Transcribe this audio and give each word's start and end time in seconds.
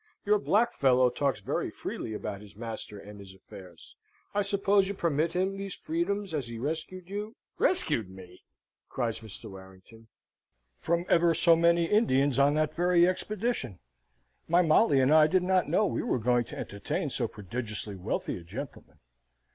Your 0.25 0.39
black 0.39 0.73
fellow 0.73 1.11
talks 1.11 1.41
very 1.41 1.69
freely 1.69 2.15
about 2.15 2.41
his 2.41 2.55
master 2.55 2.97
and 2.97 3.19
his 3.19 3.35
affairs. 3.35 3.95
I 4.33 4.41
suppose 4.41 4.87
you 4.87 4.95
permit 4.95 5.33
him 5.33 5.55
these 5.57 5.75
freedoms 5.75 6.33
as 6.33 6.47
he 6.47 6.57
rescued 6.57 7.07
you" 7.07 7.35
"Rescued 7.69 8.09
me?" 8.09 8.41
cries 8.89 9.19
Mr. 9.19 9.47
Warrington. 9.47 10.07
"From 10.79 11.05
ever 11.07 11.35
so 11.35 11.55
many 11.55 11.85
Indians 11.85 12.39
on 12.39 12.55
that 12.55 12.73
very 12.73 13.07
expedition. 13.07 13.77
My 14.47 14.63
Molly 14.63 14.99
and 14.99 15.13
I 15.13 15.27
did 15.27 15.43
not 15.43 15.69
know 15.69 15.85
we 15.85 16.01
were 16.01 16.17
going 16.17 16.45
to 16.45 16.57
entertain 16.57 17.11
so 17.11 17.27
prodigiously 17.27 17.95
wealthy 17.95 18.37
a 18.39 18.43
gentleman. 18.43 18.97